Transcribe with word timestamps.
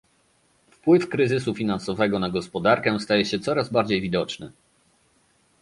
Wpływ 0.71 1.09
kryzysu 1.09 1.53
finansowego 1.53 2.19
na 2.19 2.29
gospodarkę 2.29 2.99
staje 2.99 3.25
się 3.25 3.39
coraz 3.39 3.69
bardziej 3.69 4.01
widoczny 4.01 4.51